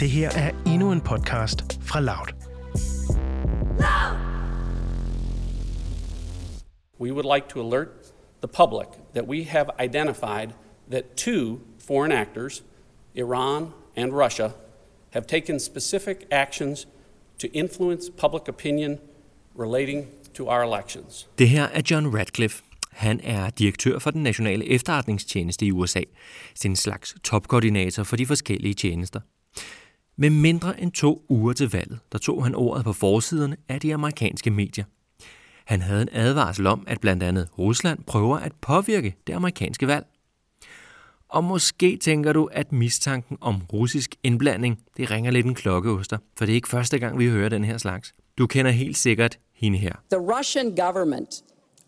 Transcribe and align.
Det 0.00 0.10
her 0.10 0.30
er 0.30 0.50
endnu 0.66 0.92
en 0.92 1.00
podcast 1.00 1.78
fra 1.82 2.00
Loud. 2.00 2.28
We 7.00 7.12
would 7.12 7.36
like 7.36 7.48
to 7.48 7.60
alert 7.60 7.88
the 8.42 8.48
public 8.48 8.88
that 9.14 9.24
we 9.28 9.44
have 9.44 9.66
identified 9.84 10.48
that 10.90 11.04
two 11.16 11.58
foreign 11.86 12.12
actors, 12.12 12.64
Iran 13.14 13.66
and 13.96 14.12
Russia, 14.12 14.50
have 15.10 15.24
taken 15.28 15.60
specific 15.60 16.16
actions 16.30 16.88
to 17.38 17.48
influence 17.52 18.12
public 18.18 18.42
opinion 18.48 18.98
relating 19.58 20.06
to 20.34 20.48
our 20.48 20.62
elections. 20.62 21.28
Det 21.38 21.48
her 21.48 21.64
er 21.64 21.82
John 21.90 22.18
Radcliffe. 22.18 22.62
Han 22.90 23.20
er 23.22 23.50
direktør 23.50 23.98
for 23.98 24.10
den 24.10 24.22
nationale 24.22 24.66
efterretningstjeneste 24.66 25.66
i 25.66 25.72
USA, 25.72 26.02
sin 26.54 26.76
slags 26.76 27.14
topkoordinator 27.24 28.02
for 28.04 28.16
de 28.16 28.26
forskellige 28.26 28.74
tjenester. 28.74 29.20
Med 30.20 30.30
mindre 30.30 30.80
end 30.80 30.92
to 30.92 31.24
uger 31.28 31.52
til 31.52 31.70
valget, 31.70 31.98
der 32.12 32.18
tog 32.18 32.44
han 32.44 32.54
ordet 32.54 32.84
på 32.84 32.92
forsiderne 32.92 33.56
af 33.68 33.80
de 33.80 33.94
amerikanske 33.94 34.50
medier. 34.50 34.84
Han 35.64 35.82
havde 35.82 36.02
en 36.02 36.08
advarsel 36.12 36.66
om, 36.66 36.84
at 36.86 37.00
blandt 37.00 37.22
andet 37.22 37.48
Rusland 37.58 37.98
prøver 38.06 38.38
at 38.38 38.52
påvirke 38.60 39.16
det 39.26 39.32
amerikanske 39.32 39.86
valg. 39.86 40.06
Og 41.28 41.44
måske 41.44 41.96
tænker 41.96 42.32
du, 42.32 42.48
at 42.52 42.72
mistanken 42.72 43.36
om 43.40 43.62
russisk 43.72 44.14
indblanding, 44.22 44.78
det 44.96 45.10
ringer 45.10 45.30
lidt 45.30 45.46
en 45.46 45.54
klokke 45.54 45.90
hos 45.90 46.08
dig, 46.08 46.18
for 46.38 46.44
det 46.44 46.52
er 46.52 46.56
ikke 46.56 46.68
første 46.68 46.98
gang, 46.98 47.18
vi 47.18 47.26
hører 47.28 47.48
den 47.48 47.64
her 47.64 47.78
slags. 47.78 48.14
Du 48.38 48.46
kender 48.46 48.70
helt 48.70 48.96
sikkert 48.96 49.38
hende 49.54 49.78
her. 49.78 49.92
The 50.10 50.38
Russian 50.38 50.76
government 50.76 51.42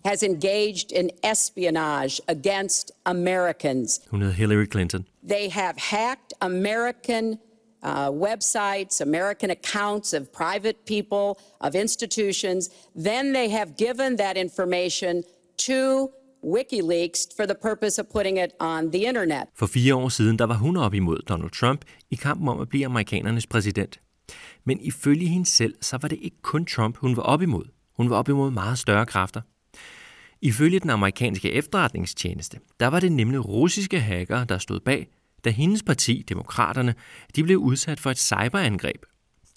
has 0.05 0.23
engaged 0.23 0.93
in 0.97 1.11
espionage 1.33 2.21
against 2.29 2.93
Americans. 3.05 4.01
Hun 4.11 4.21
hedder 4.21 4.35
Hillary 4.35 4.67
Clinton. 4.73 5.07
They 5.29 5.51
have 5.51 5.75
hacked 5.77 6.33
American 6.41 7.39
uh, 7.83 8.09
websites, 8.29 9.01
American 9.01 9.51
accounts 9.51 10.13
of 10.13 10.23
private 10.33 10.79
people, 10.87 11.43
of 11.61 11.75
institutions. 11.75 12.71
Then 13.05 13.33
they 13.33 13.49
have 13.51 13.77
given 13.77 14.17
that 14.17 14.37
information 14.37 15.23
to 15.69 16.11
WikiLeaks 16.45 17.37
for 17.37 17.47
the 17.47 17.55
purpose 17.55 18.01
of 18.01 18.07
putting 18.13 18.39
it 18.39 18.51
on 18.61 18.91
the 18.91 19.09
internet. 19.09 19.45
For 19.55 19.67
fire 19.67 19.95
år 19.95 20.09
siden 20.09 20.39
der 20.39 20.45
var 20.45 20.55
hun 20.55 20.77
op 20.77 20.95
imod 20.95 21.19
Donald 21.29 21.51
Trump 21.51 21.85
i 22.11 22.15
kampen 22.15 22.49
om 22.49 22.61
at 22.61 22.69
blive 22.69 22.87
amerikanernes 22.87 23.47
præsident. 23.47 24.01
Men 24.65 24.81
ifølge 24.81 25.27
hende 25.27 25.47
selv, 25.47 25.75
så 25.81 25.99
var 26.03 26.09
det 26.09 26.19
ikke 26.23 26.37
kun 26.43 26.67
Trump, 26.67 26.97
hun 26.97 27.17
var 27.17 27.23
op 27.23 27.43
imod. 27.43 27.65
Hun 27.97 28.11
var 28.11 28.17
op 28.17 28.29
imod 28.29 28.51
meget 28.51 28.79
større 28.79 29.07
kræfter. 29.07 29.41
Ifølge 30.43 30.81
den 30.81 30.91
amerikanske 30.91 31.53
efterretningstjeneste, 31.53 32.59
der 32.81 32.87
var 32.87 33.01
det 33.01 33.13
nemlig 33.13 33.49
russiske 33.49 34.01
hackere, 34.01 34.45
der 34.45 34.59
stod 34.59 34.81
bag, 34.81 35.09
da 35.45 35.51
hendes 35.51 35.83
parti, 35.83 36.25
Demokraterne, 36.29 36.95
de 37.37 37.43
blev 37.43 37.59
udsat 37.59 38.01
for 38.01 38.11
et 38.11 38.19
cyberangreb. 38.19 39.03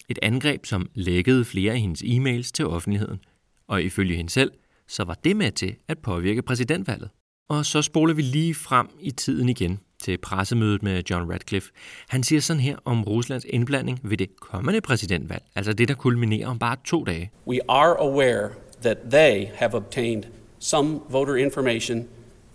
Et 0.09 0.19
angreb, 0.21 0.65
som 0.65 0.89
lækkede 0.93 1.45
flere 1.45 1.71
af 1.71 1.79
hendes 1.79 2.01
e-mails 2.01 2.51
til 2.51 2.67
offentligheden. 2.67 3.19
Og 3.67 3.83
ifølge 3.83 4.15
hende 4.15 4.29
selv, 4.29 4.51
så 4.87 5.03
var 5.03 5.13
det 5.23 5.35
med 5.35 5.51
til 5.51 5.75
at 5.87 5.99
påvirke 5.99 6.41
præsidentvalget. 6.41 7.09
Og 7.49 7.65
så 7.65 7.81
spoler 7.81 8.13
vi 8.13 8.21
lige 8.21 8.55
frem 8.55 8.87
i 8.99 9.11
tiden 9.11 9.49
igen 9.49 9.79
til 9.99 10.17
pressemødet 10.17 10.83
med 10.83 11.03
John 11.09 11.31
Radcliffe. 11.31 11.71
Han 12.09 12.23
siger 12.23 12.41
sådan 12.41 12.59
her 12.59 12.77
om 12.85 13.03
Ruslands 13.03 13.45
indblanding 13.49 13.99
ved 14.03 14.17
det 14.17 14.39
kommende 14.39 14.81
præsidentvalg, 14.81 15.43
altså 15.55 15.73
det, 15.73 15.87
der 15.87 15.93
kulminerer 15.93 16.47
om 16.47 16.59
bare 16.59 16.77
to 16.85 17.03
dage. 17.03 17.31
We 17.47 17.59
are 17.69 17.99
aware 17.99 18.49
that 18.81 18.97
they 19.11 19.47
have 19.55 19.73
obtained 19.73 20.23
some 20.59 20.99
voter 21.09 21.35
information 21.35 22.07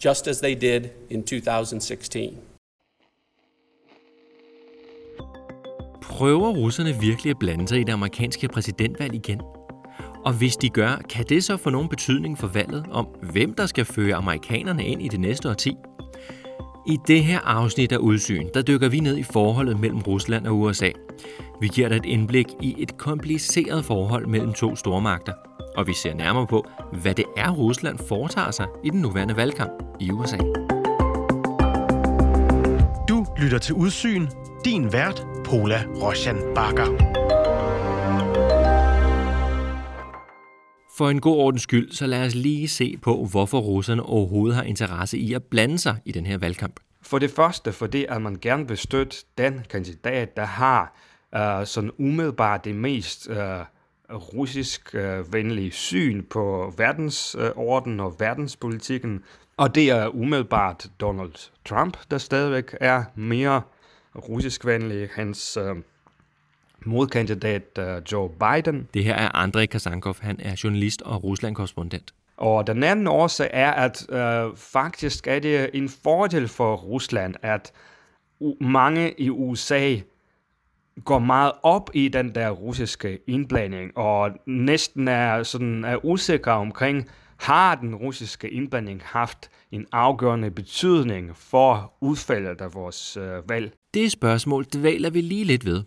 just 0.05 0.29
as 0.29 0.41
they 0.41 0.55
did 0.61 0.91
in 1.11 1.23
2016. 1.23 2.48
Prøver 6.09 6.49
russerne 6.49 7.01
virkelig 7.01 7.31
at 7.31 7.39
blande 7.39 7.69
sig 7.69 7.81
i 7.81 7.85
det 7.85 7.93
amerikanske 7.93 8.49
præsidentvalg 8.49 9.15
igen? 9.15 9.41
Og 10.25 10.33
hvis 10.33 10.57
de 10.57 10.69
gør, 10.69 10.97
kan 11.11 11.25
det 11.29 11.45
så 11.45 11.57
få 11.57 11.71
nogen 11.71 11.89
betydning 11.89 12.39
for 12.39 12.47
valget 12.47 12.85
om, 12.91 13.07
hvem 13.33 13.55
der 13.55 13.67
skal 13.67 13.85
føre 13.85 14.15
amerikanerne 14.15 14.87
ind 14.87 15.03
i 15.03 15.09
det 15.09 15.21
næste 15.21 15.51
årti? 15.51 15.77
I 16.87 16.97
det 17.07 17.25
her 17.25 17.41
afsnit 17.41 17.93
af 17.93 17.97
Udsyn, 17.97 18.47
der 18.55 18.63
dykker 18.63 18.89
vi 18.89 19.01
ned 19.01 19.19
i 19.19 19.23
forholdet 19.23 19.81
mellem 19.81 19.99
Rusland 19.99 20.47
og 20.47 20.59
USA. 20.59 20.91
Vi 21.61 21.69
giver 21.69 21.89
dig 21.89 21.97
et 21.97 22.05
indblik 22.05 22.47
i 22.63 22.75
et 22.79 22.99
kompliceret 22.99 23.85
forhold 23.85 24.27
mellem 24.27 24.53
to 24.53 24.77
stormagter. 24.77 25.33
Og 25.77 25.87
vi 25.87 25.95
ser 25.95 26.15
nærmere 26.15 26.47
på, 26.47 26.67
hvad 26.93 27.15
det 27.15 27.25
er, 27.37 27.51
Rusland 27.51 27.99
foretager 28.09 28.51
sig 28.51 28.67
i 28.85 28.91
den 28.91 29.01
nuværende 29.01 29.37
valgkamp 29.37 29.73
i 30.01 30.11
USA. 30.11 30.39
Du 33.09 33.27
lytter 33.39 33.59
til 33.59 33.75
Udsyn. 33.75 34.27
Din 34.65 34.93
vært, 34.93 35.27
Pola 35.51 35.85
Roshan 35.87 36.37
Bakker. 36.55 36.87
For 40.97 41.11
en 41.11 41.21
god 41.21 41.37
ordens 41.37 41.63
skyld, 41.63 41.93
så 41.93 42.07
lad 42.07 42.27
os 42.27 42.35
lige 42.35 42.69
se 42.69 42.97
på, 43.03 43.29
hvorfor 43.31 43.59
russerne 43.59 44.03
overhovedet 44.03 44.57
har 44.57 44.63
interesse 44.63 45.19
i 45.19 45.33
at 45.33 45.43
blande 45.43 45.79
sig 45.79 45.97
i 46.05 46.13
den 46.13 46.27
her 46.27 46.39
valgkamp. 46.39 46.81
For 47.03 47.19
det 47.19 47.31
første, 47.31 47.73
fordi 47.73 48.05
at 48.09 48.23
man 48.23 48.37
gerne 48.41 48.69
vil 48.69 48.77
støtte 48.77 49.17
den 49.39 49.65
kandidat, 49.71 50.37
der 50.37 50.45
har 50.45 50.97
uh, 51.37 51.67
sådan 51.67 51.91
umiddelbart 51.99 52.65
det 52.65 52.75
mest 52.75 53.29
uh, 53.31 53.37
russisk 54.11 54.95
uh, 54.95 55.33
venlige 55.33 55.73
syn 55.73 56.25
på 56.31 56.75
verdensorden 56.79 58.01
uh, 58.01 58.07
og 58.07 58.17
verdenspolitikken. 58.19 59.23
Og 59.57 59.75
det 59.75 59.91
er 59.91 60.09
umiddelbart 60.09 60.87
Donald 61.01 61.51
Trump, 61.65 61.97
der 62.11 62.19
stadigvæk 62.19 62.75
er 62.81 63.05
mere 63.15 63.63
russisk 64.19 64.67
venlig. 64.67 65.09
Hans 65.15 65.57
uh, 65.57 65.77
modkandidat 66.85 67.79
uh, 67.79 68.13
Joe 68.13 68.29
Biden. 68.29 68.89
Det 68.95 69.05
her 69.05 69.15
er 69.15 69.37
Andrei 69.37 69.67
Kasankov. 69.67 70.17
Han 70.21 70.41
er 70.41 70.61
journalist 70.65 71.03
og 71.03 71.25
Rusland-korrespondent. 71.25 72.15
Og 72.37 72.67
den 72.67 72.83
anden 72.83 73.07
årsag 73.07 73.51
er, 73.53 73.71
at 73.71 74.07
uh, 74.09 74.57
faktisk 74.57 75.27
er 75.27 75.39
det 75.39 75.71
en 75.75 75.89
fordel 75.89 76.49
for 76.49 76.77
Rusland, 76.77 77.35
at 77.43 77.73
mange 78.61 79.21
i 79.21 79.31
USA 79.31 79.97
går 81.05 81.19
meget 81.19 81.53
op 81.63 81.91
i 81.95 82.09
den 82.09 82.35
der 82.35 82.51
russiske 82.51 83.19
indblanding, 83.27 83.99
og 83.99 84.31
næsten 84.47 85.09
er, 85.09 85.43
sådan, 85.43 85.85
er 85.85 86.05
usikre 86.05 86.53
omkring, 86.53 87.11
har 87.37 87.75
den 87.75 87.95
russiske 87.95 88.51
indblanding 88.51 89.03
haft 89.05 89.51
en 89.73 89.87
afgørende 89.93 90.51
betydning 90.51 91.37
for 91.37 91.93
udfaldet 92.01 92.61
af 92.61 92.75
vores 92.75 93.17
øh, 93.17 93.49
valg? 93.49 93.73
Det 93.99 94.13
spørgsmål 94.13 94.65
dvæler 94.65 95.11
vi 95.11 95.21
lige 95.21 95.45
lidt 95.45 95.65
ved. 95.65 95.83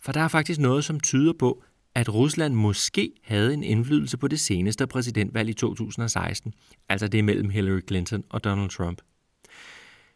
For 0.00 0.12
der 0.12 0.20
er 0.20 0.28
faktisk 0.28 0.60
noget, 0.60 0.84
som 0.84 1.00
tyder 1.00 1.32
på, 1.38 1.64
at 1.94 2.14
Rusland 2.14 2.54
måske 2.54 3.12
havde 3.24 3.54
en 3.54 3.62
indflydelse 3.62 4.16
på 4.16 4.28
det 4.28 4.40
seneste 4.40 4.86
præsidentvalg 4.86 5.48
i 5.48 5.52
2016, 5.52 6.54
altså 6.88 7.08
det 7.08 7.24
mellem 7.24 7.50
Hillary 7.50 7.80
Clinton 7.88 8.24
og 8.30 8.44
Donald 8.44 8.70
Trump. 8.70 9.02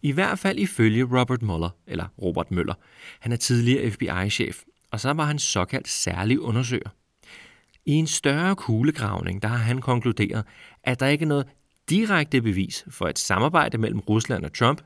I 0.03 0.13
hvert 0.13 0.39
fald 0.39 0.59
ifølge 0.59 1.05
Robert 1.05 1.43
Mueller, 1.43 1.71
eller 1.87 2.07
Robert 2.23 2.51
Møller. 2.51 2.75
Han 3.21 3.33
er 3.33 3.37
tidligere 3.37 3.91
FBI-chef, 3.91 4.63
og 4.91 5.01
så 5.01 5.13
var 5.13 5.25
han 5.25 5.39
såkaldt 5.39 5.89
særlig 5.89 6.41
undersøger. 6.41 6.91
I 7.85 7.93
en 7.93 8.07
større 8.07 8.57
kuglegravning, 8.57 9.43
der 9.43 9.49
har 9.49 9.57
han 9.57 9.81
konkluderet, 9.81 10.45
at 10.83 11.01
der 11.01 11.07
ikke 11.07 11.23
er 11.23 11.29
noget 11.29 11.47
direkte 11.91 12.43
bevis 12.43 12.85
for 12.89 13.09
et 13.09 13.19
samarbejde 13.19 13.79
mellem 13.79 14.01
Rusland 14.01 14.45
og 14.45 14.53
Trump, 14.53 14.83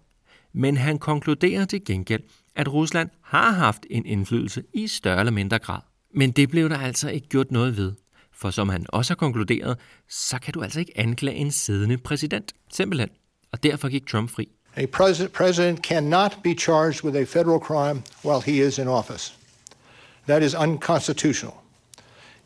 men 0.53 0.77
han 0.77 0.99
konkluderer 0.99 1.65
til 1.65 1.85
gengæld, 1.85 2.23
at 2.57 2.73
Rusland 2.73 3.11
har 3.23 3.51
haft 3.51 3.87
en 3.91 4.07
indflydelse 4.07 4.63
i 4.75 4.87
større 4.87 5.19
eller 5.19 5.33
mindre 5.33 5.59
grad. 5.59 5.81
Men 6.15 6.31
det 6.31 6.49
blev 6.49 6.69
der 6.69 6.79
altså 6.79 7.09
ikke 7.11 7.29
gjort 7.29 7.51
noget 7.51 7.77
ved. 7.77 7.93
For 8.33 8.51
som 8.51 8.69
han 8.69 8.87
også 8.89 9.11
har 9.11 9.17
konkluderet, 9.17 9.79
så 10.09 10.39
kan 10.39 10.55
du 10.55 10.63
altså 10.63 10.81
ikke 10.81 10.93
anklage 10.99 11.37
en 11.37 11.51
siddende 11.51 11.99
præsident. 11.99 12.53
Simpelthen. 12.73 13.09
Og 13.53 13.63
derfor 13.63 13.89
gik 13.89 14.07
Trump 14.07 14.31
fri. 14.31 14.49
A 14.77 14.87
president, 14.87 15.33
president 15.33 15.87
cannot 15.87 16.33
be 16.45 16.55
charged 16.55 17.05
with 17.05 17.17
a 17.17 17.25
federal 17.25 17.61
crime 17.61 18.03
while 18.25 18.43
he 18.43 18.67
is 18.67 18.79
in 18.79 18.89
office. 18.89 19.35
That 20.29 20.43
is 20.43 20.55
unconstitutional. 20.55 21.55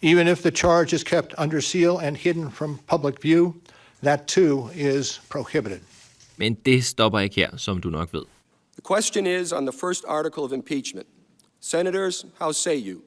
Even 0.02 0.28
if 0.28 0.38
the 0.38 0.50
charge 0.50 0.96
is 0.96 1.04
kept 1.04 1.34
under 1.38 1.60
seal 1.60 1.98
and 2.02 2.16
hidden 2.16 2.50
from 2.50 2.78
public 2.88 3.14
view, 3.22 3.54
that 4.02 4.26
too 4.26 4.70
is 4.74 5.22
prohibited. 5.30 5.80
Men 6.36 6.54
det 6.54 6.84
stopper 6.84 7.18
ikke 7.18 7.36
her, 7.36 7.56
som 7.56 7.80
du 7.80 7.90
nok 7.90 8.12
ved. 8.12 8.22
The 8.84 8.94
question 8.94 9.26
is 9.26 9.52
on 9.52 9.66
the 9.66 9.72
first 9.72 10.04
article 10.08 10.44
of 10.44 10.52
impeachment. 10.52 11.06
Senators, 11.60 12.26
how 12.40 12.52
say 12.52 12.76
you? 12.76 13.02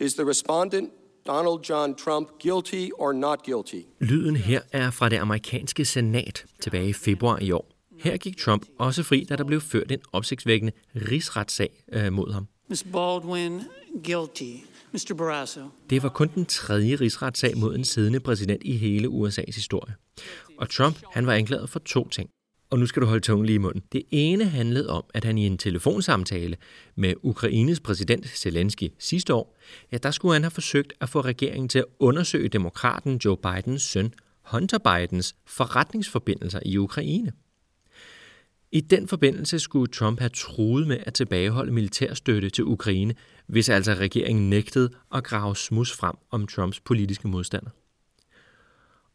Is 0.00 0.14
the 0.14 0.24
respondent 0.24 0.90
Donald 1.26 1.64
John 1.70 1.94
Trump 1.94 2.28
guilty 2.38 2.90
or 2.98 3.12
not 3.12 3.42
guilty? 3.42 3.82
Lyden 4.00 4.36
her 4.36 4.60
er 4.72 4.90
fra 4.90 5.08
det 5.08 5.16
amerikanske 5.16 5.84
senat 5.84 6.44
tilbage 6.60 6.88
i 6.88 6.92
februar 6.92 7.38
i 7.38 7.52
år. 7.52 7.70
Her 7.98 8.16
gik 8.16 8.36
Trump 8.36 8.66
også 8.78 9.02
fri, 9.02 9.26
da 9.28 9.36
der 9.36 9.44
blev 9.44 9.60
ført 9.60 9.92
en 9.92 9.98
opsigtsvækkende 10.12 10.72
rigsretssag 10.94 11.84
øh, 11.92 12.12
mod 12.12 12.32
ham. 12.32 12.48
Ms. 12.70 12.84
Baldwin, 12.92 13.62
guilty. 14.04 14.64
Mr. 14.92 15.14
Barrasso. 15.18 15.60
Det 15.90 16.02
var 16.02 16.08
kun 16.08 16.30
den 16.34 16.46
tredje 16.46 16.96
rigsretssag 16.96 17.56
mod 17.56 17.74
en 17.74 17.84
siddende 17.84 18.20
præsident 18.20 18.62
i 18.64 18.76
hele 18.76 19.08
USA's 19.08 19.54
historie. 19.54 19.94
Og 20.58 20.70
Trump, 20.70 20.96
han 21.12 21.26
var 21.26 21.32
anklaget 21.32 21.70
for 21.70 21.78
to 21.78 22.08
ting 22.08 22.30
og 22.70 22.78
nu 22.78 22.86
skal 22.86 23.02
du 23.02 23.06
holde 23.06 23.20
tungen 23.20 23.46
lige 23.46 23.54
i 23.54 23.58
munden. 23.58 23.82
Det 23.92 24.02
ene 24.10 24.44
handlede 24.44 24.90
om, 24.90 25.04
at 25.14 25.24
han 25.24 25.38
i 25.38 25.46
en 25.46 25.58
telefonsamtale 25.58 26.56
med 26.96 27.14
Ukraines 27.22 27.80
præsident 27.80 28.28
Zelensky 28.28 28.92
sidste 28.98 29.34
år, 29.34 29.58
ja, 29.92 29.96
der 29.96 30.10
skulle 30.10 30.32
han 30.32 30.42
have 30.42 30.50
forsøgt 30.50 30.92
at 31.00 31.08
få 31.08 31.20
regeringen 31.20 31.68
til 31.68 31.78
at 31.78 31.84
undersøge 31.98 32.48
demokraten 32.48 33.20
Joe 33.24 33.36
Bidens 33.36 33.82
søn 33.82 34.14
Hunter 34.42 34.78
Bidens 34.78 35.34
forretningsforbindelser 35.46 36.60
i 36.66 36.76
Ukraine. 36.76 37.32
I 38.72 38.80
den 38.80 39.08
forbindelse 39.08 39.58
skulle 39.58 39.92
Trump 39.92 40.18
have 40.18 40.28
truet 40.28 40.86
med 40.86 40.98
at 41.06 41.14
tilbageholde 41.14 41.72
militærstøtte 41.72 42.50
til 42.50 42.64
Ukraine, 42.64 43.14
hvis 43.46 43.68
altså 43.68 43.94
regeringen 43.94 44.50
nægtede 44.50 44.90
at 45.14 45.24
grave 45.24 45.56
smus 45.56 45.92
frem 45.92 46.14
om 46.30 46.46
Trumps 46.46 46.80
politiske 46.80 47.28
modstander. 47.28 47.70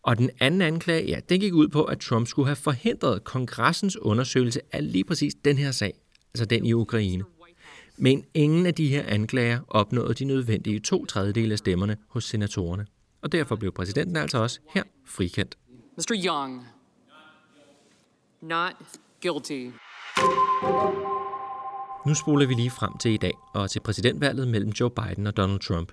Og 0.03 0.17
den 0.17 0.29
anden 0.39 0.61
anklage, 0.61 1.07
ja, 1.07 1.19
den 1.29 1.39
gik 1.39 1.53
ud 1.53 1.67
på, 1.67 1.83
at 1.83 1.99
Trump 1.99 2.27
skulle 2.27 2.47
have 2.47 2.55
forhindret 2.55 3.23
kongressens 3.23 3.97
undersøgelse 3.97 4.61
af 4.71 4.91
lige 4.91 5.03
præcis 5.03 5.33
den 5.45 5.57
her 5.57 5.71
sag, 5.71 5.93
altså 6.33 6.45
den 6.45 6.65
i 6.65 6.73
Ukraine. 6.73 7.23
Men 7.97 8.25
ingen 8.33 8.65
af 8.65 8.73
de 8.73 8.87
her 8.87 9.03
anklager 9.07 9.59
opnåede 9.67 10.13
de 10.13 10.25
nødvendige 10.25 10.79
to 10.79 11.05
tredjedele 11.05 11.51
af 11.51 11.57
stemmerne 11.57 11.97
hos 12.07 12.23
senatorerne. 12.23 12.85
Og 13.21 13.31
derfor 13.31 13.55
blev 13.55 13.71
præsidenten 13.71 14.15
altså 14.15 14.37
også 14.37 14.59
her 14.69 14.83
frikendt. 15.05 15.57
Mr. 15.97 16.25
Young. 16.25 16.67
Not 18.41 18.73
guilty. 19.21 19.77
Nu 22.07 22.13
spoler 22.13 22.47
vi 22.47 22.53
lige 22.53 22.71
frem 22.71 22.97
til 22.97 23.11
i 23.11 23.17
dag 23.17 23.33
og 23.53 23.69
til 23.71 23.79
præsidentvalget 23.79 24.47
mellem 24.47 24.69
Joe 24.69 24.89
Biden 24.89 25.27
og 25.27 25.37
Donald 25.37 25.59
Trump. 25.59 25.91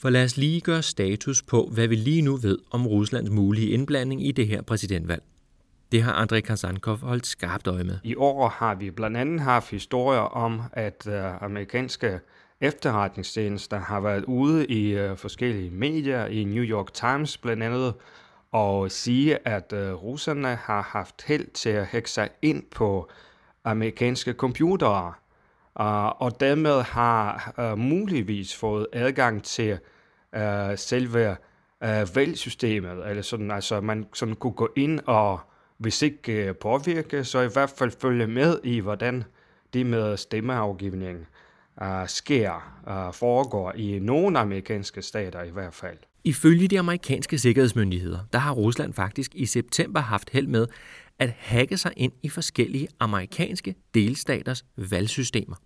For 0.00 0.10
lad 0.10 0.24
os 0.24 0.36
lige 0.36 0.60
gøre 0.60 0.82
status 0.82 1.42
på, 1.42 1.70
hvad 1.72 1.88
vi 1.88 1.94
lige 1.94 2.22
nu 2.22 2.36
ved 2.36 2.58
om 2.70 2.86
Ruslands 2.86 3.30
mulige 3.30 3.70
indblanding 3.70 4.26
i 4.26 4.32
det 4.32 4.46
her 4.46 4.62
præsidentvalg. 4.62 5.22
Det 5.92 6.02
har 6.02 6.12
Andrei 6.12 6.40
Kazankov 6.40 6.98
holdt 6.98 7.26
skarpt 7.26 7.66
øje 7.66 7.84
med. 7.84 7.98
I 8.04 8.14
år 8.14 8.48
har 8.48 8.74
vi 8.74 8.90
blandt 8.90 9.16
andet 9.16 9.40
haft 9.40 9.70
historier 9.70 10.20
om, 10.20 10.62
at 10.72 11.06
øh, 11.06 11.42
amerikanske 11.42 12.20
efterretningstjenester 12.60 13.78
har 13.78 14.00
været 14.00 14.24
ude 14.24 14.66
i 14.66 14.90
øh, 14.90 15.16
forskellige 15.16 15.70
medier, 15.70 16.26
i 16.26 16.44
New 16.44 16.64
York 16.64 16.92
Times 16.92 17.38
blandt 17.38 17.62
andet, 17.62 17.94
og 18.52 18.90
sige, 18.90 19.48
at 19.48 19.72
øh, 19.72 19.92
russerne 19.92 20.48
har 20.48 20.82
haft 20.82 21.22
held 21.26 21.46
til 21.54 21.70
at 21.70 21.86
hække 21.86 22.10
sig 22.10 22.28
ind 22.42 22.62
på 22.70 23.10
amerikanske 23.64 24.32
computere, 24.32 25.12
og 26.20 26.40
dermed 26.40 26.82
har 26.82 27.54
uh, 27.58 27.78
muligvis 27.78 28.56
fået 28.56 28.86
adgang 28.92 29.42
til 29.44 29.78
uh, 30.36 30.40
selve 30.76 31.36
uh, 31.84 32.16
valgsystemet, 32.16 33.08
eller 33.08 33.22
sådan, 33.22 33.50
altså 33.50 33.80
man 33.80 34.06
sådan 34.14 34.34
kunne 34.34 34.52
gå 34.52 34.72
ind 34.76 35.00
og 35.06 35.40
hvis 35.78 36.02
ikke 36.02 36.50
uh, 36.50 36.56
påvirke, 36.56 37.24
så 37.24 37.40
i 37.40 37.48
hvert 37.52 37.70
fald 37.70 37.90
følge 38.00 38.26
med 38.26 38.58
i, 38.64 38.80
hvordan 38.80 39.24
det 39.72 39.86
med 39.86 40.16
stemmeafgivning 40.16 41.26
uh, 41.82 41.86
sker, 42.06 42.80
uh, 42.86 43.14
foregår 43.14 43.72
i 43.72 43.98
nogle 43.98 44.38
amerikanske 44.38 45.02
stater 45.02 45.42
i 45.42 45.50
hvert 45.50 45.74
fald. 45.74 45.98
Ifølge 46.24 46.68
de 46.68 46.78
amerikanske 46.78 47.38
sikkerhedsmyndigheder, 47.38 48.18
der 48.32 48.38
har 48.38 48.52
Rusland 48.52 48.92
faktisk 48.92 49.34
i 49.34 49.46
september 49.46 50.00
haft 50.00 50.30
held 50.30 50.46
med 50.46 50.66
at 51.18 51.30
hacke 51.38 51.76
sig 51.76 51.92
ind 51.96 52.12
i 52.22 52.28
forskellige 52.28 52.88
amerikanske 53.00 53.74
delstaters 53.94 54.64
valgsystemer. 54.76 55.56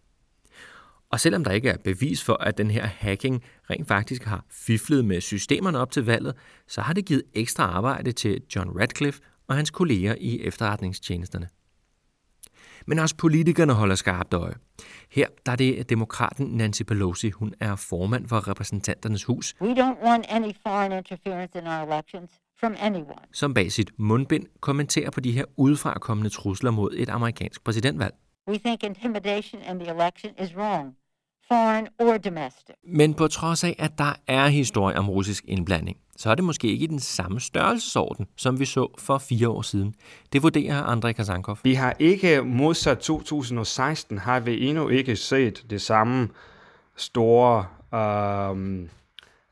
Og 1.14 1.20
selvom 1.20 1.44
der 1.44 1.50
ikke 1.50 1.68
er 1.68 1.76
bevis 1.76 2.24
for, 2.24 2.34
at 2.34 2.58
den 2.58 2.70
her 2.70 2.86
hacking 2.86 3.42
rent 3.70 3.88
faktisk 3.88 4.24
har 4.24 4.44
fiflet 4.50 5.04
med 5.04 5.20
systemerne 5.20 5.78
op 5.78 5.90
til 5.90 6.04
valget, 6.04 6.34
så 6.68 6.80
har 6.80 6.92
det 6.92 7.06
givet 7.06 7.22
ekstra 7.34 7.62
arbejde 7.62 8.12
til 8.12 8.42
John 8.56 8.80
Radcliffe 8.80 9.20
og 9.48 9.56
hans 9.56 9.70
kolleger 9.70 10.14
i 10.20 10.40
efterretningstjenesterne. 10.40 11.48
Men 12.86 12.98
også 12.98 13.16
politikerne 13.16 13.72
holder 13.72 13.94
skarpt 13.94 14.34
øje. 14.34 14.54
Her 15.10 15.26
der 15.46 15.52
er 15.52 15.56
det 15.56 15.90
demokraten 15.90 16.46
Nancy 16.46 16.82
Pelosi. 16.82 17.30
Hun 17.30 17.54
er 17.60 17.76
formand 17.76 18.28
for 18.28 18.48
repræsentanternes 18.48 19.24
hus. 19.24 19.54
We 19.60 19.72
don't 19.72 20.06
want 20.06 20.24
any 20.28 20.52
foreign 20.62 20.92
interference 20.92 21.58
in 21.58 21.66
our 21.66 21.92
elections 21.92 22.30
from 22.60 22.74
anyone. 22.78 23.24
Som 23.32 23.54
bag 23.54 23.72
sit 23.72 23.90
mundbind 23.98 24.46
kommenterer 24.60 25.10
på 25.10 25.20
de 25.20 25.32
her 25.32 25.44
udefrakommende 25.56 26.30
trusler 26.30 26.70
mod 26.70 26.94
et 26.96 27.08
amerikansk 27.08 27.64
præsidentvalg. 27.64 28.14
We 28.48 28.58
think 28.58 28.82
intimidation 28.82 29.62
in 29.70 29.78
the 29.78 29.90
election 29.94 30.32
is 30.38 30.56
wrong, 30.56 30.96
foreign 31.48 31.88
or 31.98 32.18
domestic. 32.18 32.76
Men 32.86 33.14
på 33.14 33.28
trods 33.28 33.64
af, 33.64 33.76
at 33.78 33.98
der 33.98 34.14
er 34.26 34.46
historie 34.46 34.96
om 34.98 35.10
russisk 35.10 35.44
indblanding, 35.48 35.96
så 36.16 36.30
er 36.30 36.34
det 36.34 36.44
måske 36.44 36.68
ikke 36.68 36.84
i 36.84 36.86
den 36.86 37.00
samme 37.00 37.40
størrelsesorden, 37.40 38.26
som 38.36 38.60
vi 38.60 38.64
så 38.64 38.94
for 38.98 39.18
fire 39.18 39.48
år 39.48 39.62
siden. 39.62 39.94
Det 40.32 40.42
vurderer 40.42 40.82
Andrei 40.82 41.12
Kazankov. 41.12 41.58
Vi 41.62 41.74
har 41.74 41.96
ikke 41.98 42.42
modsat 42.42 42.98
2016, 42.98 44.18
har 44.18 44.40
vi 44.40 44.68
endnu 44.68 44.88
ikke 44.88 45.16
set 45.16 45.64
det 45.70 45.82
samme 45.82 46.28
store 46.96 47.66
øhm, 47.94 48.90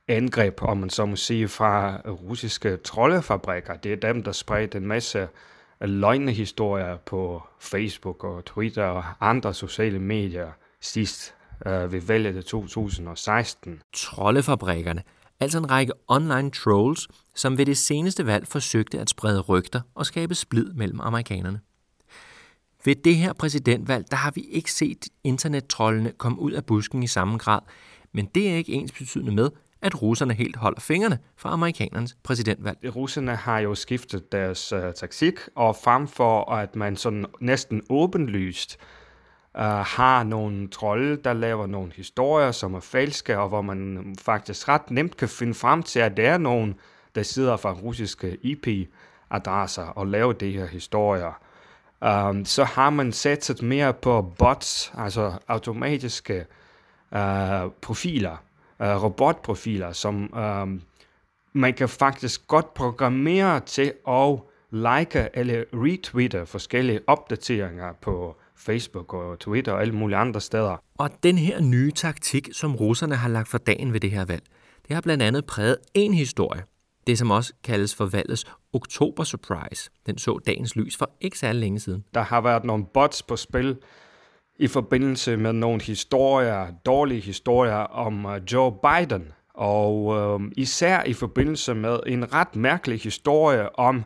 angreb, 0.09 0.63
om 0.63 0.77
man 0.77 0.91
så 0.91 1.07
må 1.07 1.17
sige, 1.17 1.49
fra 1.49 1.97
russiske 2.07 2.77
troldefabrikker. 2.77 3.77
Det 3.77 3.93
er 3.93 4.13
dem, 4.13 4.23
der 4.23 4.33
spredte 4.33 4.79
en 4.79 4.87
masse 4.87 5.29
løgnehistorier 5.81 6.97
på 6.97 7.43
Facebook 7.61 8.25
og 8.25 8.45
Twitter 8.45 8.85
og 8.85 9.05
andre 9.21 9.55
sociale 9.55 9.99
medier 9.99 10.49
sidst 10.81 11.35
øh, 11.67 11.93
ved 11.93 12.01
valget 12.01 12.37
i 12.37 12.43
2016. 12.43 13.81
Troldefabrikkerne, 13.93 15.03
altså 15.41 15.59
en 15.59 15.71
række 15.71 15.93
online 16.09 16.51
trolls, 16.51 17.09
som 17.35 17.59
ved 17.59 17.67
det 17.67 17.79
seneste 17.79 18.27
valg 18.27 18.47
forsøgte 18.47 18.99
at 18.99 19.11
sprede 19.11 19.41
rygter 19.41 19.81
og 19.95 20.07
skabe 20.07 20.35
splid 20.35 20.73
mellem 20.73 21.01
amerikanerne. 21.01 21.61
Ved 22.85 22.95
det 22.95 23.17
her 23.17 23.33
præsidentvalg, 23.33 24.11
der 24.11 24.17
har 24.17 24.31
vi 24.31 24.41
ikke 24.41 24.73
set 24.73 25.09
internettrollene 25.25 26.13
komme 26.19 26.39
ud 26.39 26.53
af 26.53 26.65
busken 26.65 27.03
i 27.03 27.07
samme 27.07 27.39
grad, 27.39 27.61
men 28.13 28.27
det 28.35 28.51
er 28.51 28.55
ikke 28.55 28.73
ens 28.73 28.93
betydende 28.93 29.33
med, 29.33 29.51
at 29.83 30.03
russerne 30.03 30.35
helt 30.35 30.57
holder 30.57 30.81
fingrene 30.81 31.19
fra 31.37 31.53
amerikanernes 31.53 32.17
præsidentvalg. 32.23 32.97
Russerne 32.97 33.37
har 33.37 33.59
jo 33.59 33.75
skiftet 33.75 34.33
deres 34.33 34.73
uh, 34.73 34.81
taktik, 34.97 35.35
og 35.55 35.77
frem 35.85 36.09
for 36.09 36.53
at 36.53 36.77
man 36.77 36.97
sådan 36.97 37.27
næsten 37.41 37.83
åbenlyst 37.91 38.79
øh, 39.57 39.65
har 39.65 40.23
nogle 40.23 40.69
trolde, 40.69 41.17
der 41.17 41.33
laver 41.33 41.67
nogle 41.67 41.93
historier, 41.97 42.53
som 42.53 42.75
er 42.75 42.81
falske, 42.81 43.39
og 43.39 43.49
hvor 43.49 43.63
man 43.63 44.15
faktisk 44.21 44.69
ret 44.69 44.91
nemt 44.91 45.17
kan 45.17 45.29
finde 45.29 45.55
frem 45.55 45.83
til, 45.83 46.01
at 46.01 46.17
der 46.17 46.31
er 46.31 46.39
nogen, 46.39 46.75
der 47.15 47.23
sidder 47.23 47.57
fra 47.57 47.73
russiske 47.73 48.37
IP-adresser 48.41 49.83
og 49.83 50.07
laver 50.07 50.33
de 50.33 50.53
her 50.53 50.67
historier. 50.67 51.41
Um, 52.29 52.45
så 52.45 52.65
har 52.65 52.91
man 52.91 53.13
satset 53.13 53.63
mere 53.63 53.93
på 53.93 54.35
bots, 54.39 54.93
altså 54.99 55.33
automatiske 55.49 56.47
uh, 57.13 57.73
profiler, 57.81 58.37
uh, 58.81 59.03
robotprofiler, 59.03 59.93
som 59.93 60.35
um, 60.37 60.83
man 61.53 61.75
kan 61.75 61.89
faktisk 61.89 62.49
godt 62.49 62.75
programmere 62.75 63.61
til 63.61 63.93
at 64.09 64.39
like 64.71 65.29
eller 65.35 65.65
retweete 65.73 66.47
forskellige 66.47 67.01
opdateringer 67.07 67.93
på 68.01 68.37
Facebook 68.65 69.15
og 69.15 69.39
Twitter 69.39 69.73
og 69.73 69.81
alle 69.81 69.95
mulige 69.95 70.17
andre 70.17 70.41
steder. 70.41 70.77
Og 70.99 71.11
den 71.23 71.39
her 71.39 71.61
nye 71.61 71.91
taktik, 71.91 72.49
som 72.53 72.77
russerne 72.77 73.15
har 73.15 73.29
lagt 73.29 73.49
for 73.49 73.59
dagen 73.59 73.93
ved 73.93 74.01
det 74.01 74.11
her 74.11 74.25
valg, 74.25 74.43
det 74.89 74.95
har 74.95 75.01
blandt 75.01 75.23
andet 75.23 75.47
præget 75.47 75.77
en 75.95 76.15
historie. 76.15 76.63
Det, 77.07 77.19
som 77.19 77.31
også 77.31 77.53
kaldes 77.65 77.95
for 77.95 78.07
valgets 78.07 78.45
Oktober 78.73 79.25
Surprise. 79.25 79.91
Den 80.07 80.19
så 80.19 80.39
dagens 80.47 80.77
lys 80.77 80.97
for 80.97 81.11
ikke 81.21 81.39
særlig 81.39 81.61
længe 81.61 81.81
siden. 81.81 82.05
Der 82.15 82.21
har 82.21 82.41
været 82.41 82.65
nogle 82.65 82.85
bots 82.95 83.23
på 83.23 83.37
spil 83.37 83.77
i 84.59 84.67
forbindelse 84.67 85.37
med 85.37 85.53
nogle 85.53 85.83
historier, 85.83 86.67
dårlige 86.87 87.21
historier 87.21 87.75
om 87.75 88.25
uh, 88.25 88.33
Joe 88.53 88.73
Biden. 88.73 89.33
Og 89.55 90.05
uh, 90.05 90.43
især 90.57 91.05
i 91.05 91.13
forbindelse 91.13 91.75
med 91.75 91.99
en 92.07 92.35
ret 92.35 92.57
mærkelig 92.57 93.01
historie 93.01 93.79
om 93.79 94.05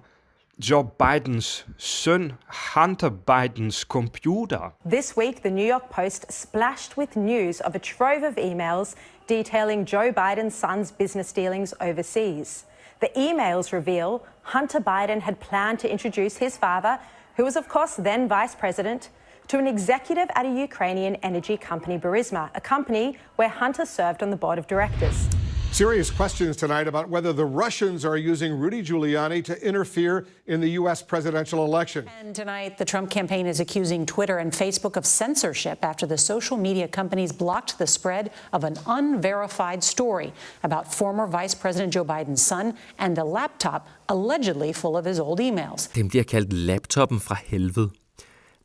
Joe 0.59 0.91
Bidens 0.99 1.65
son, 1.77 2.39
Hunter 2.47 3.11
Bidens 3.11 3.87
computer. 3.87 4.73
This 4.87 5.15
week, 5.15 5.43
the 5.43 5.51
New 5.51 5.67
York 5.67 5.91
Post 5.91 6.33
splashed 6.33 6.97
with 6.97 7.15
news 7.15 7.61
of 7.61 7.75
a 7.75 7.79
trove 7.79 8.23
of 8.23 8.37
emails 8.37 8.95
detailing 9.27 9.85
Joe 9.85 10.11
Biden's 10.11 10.55
son's 10.55 10.91
business 10.91 11.31
dealings 11.31 11.75
overseas. 11.79 12.65
The 13.01 13.11
emails 13.15 13.71
reveal 13.71 14.25
Hunter 14.45 14.81
Biden 14.81 15.21
had 15.21 15.41
planned 15.41 15.79
to 15.81 15.93
introduce 15.93 16.39
his 16.39 16.57
father, 16.57 16.99
who 17.37 17.45
was, 17.45 17.57
of 17.57 17.69
course, 17.69 17.97
then 17.97 18.27
vice 18.27 18.55
president, 18.55 19.11
to 19.49 19.59
an 19.59 19.67
executive 19.67 20.29
at 20.35 20.47
a 20.47 20.51
Ukrainian 20.51 21.17
energy 21.17 21.59
company, 21.59 21.99
Burisma, 21.99 22.49
a 22.55 22.63
company 22.63 23.19
where 23.37 23.51
Hunter 23.51 23.85
served 23.85 24.23
on 24.23 24.31
the 24.31 24.37
board 24.37 24.59
of 24.59 24.67
directors. 24.67 25.29
Serious 25.77 26.11
questions 26.11 26.57
tonight 26.57 26.89
about 26.89 27.11
whether 27.11 27.35
the 27.35 27.45
Russians 27.45 28.07
are 28.07 28.17
using 28.17 28.59
Rudy 28.59 28.83
Giuliani 28.83 29.45
to 29.45 29.55
interfere 29.63 30.27
in 30.47 30.63
the 30.63 30.71
U.S. 30.81 31.03
presidential 31.03 31.67
election. 31.67 32.09
And 32.19 32.35
tonight, 32.35 32.79
the 32.79 32.87
Trump 32.87 33.11
campaign 33.11 33.47
is 33.47 33.61
accusing 33.61 34.07
Twitter 34.07 34.39
and 34.39 34.53
Facebook 34.53 34.97
of 34.97 35.05
censorship 35.05 35.85
after 35.85 36.07
the 36.07 36.17
social 36.17 36.57
media 36.57 36.89
companies 36.89 37.31
blocked 37.31 37.77
the 37.77 37.87
spread 37.87 38.31
of 38.55 38.65
an 38.65 38.77
unverified 38.87 39.85
story 39.85 40.33
about 40.63 40.95
former 40.95 41.27
Vice 41.27 41.55
President 41.55 41.93
Joe 41.93 42.07
Biden's 42.07 42.41
son 42.41 42.75
and 42.99 43.19
a 43.19 43.25
laptop 43.25 43.87
allegedly 44.09 44.73
full 44.73 44.97
of 44.97 45.05
his 45.05 45.21
old 45.21 45.41
emails. 45.41 45.93
Den 45.95 46.09
bliver 46.09 46.25
kaldt 46.25 46.53
laptoppen 46.53 47.21
fra 47.21 47.37
helvede. 47.47 47.91